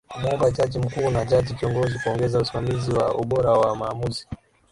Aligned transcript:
Kumuomba 0.09 0.51
Jaji 0.51 0.79
Mkuu 0.79 1.09
na 1.09 1.25
Jaji 1.25 1.53
Kiongozi 1.53 1.99
kuongeza 1.99 2.39
usimamizi 2.39 2.91
wa 2.91 3.15
ubora 3.15 3.51
wa 3.51 3.75
maamuzi 3.75 4.27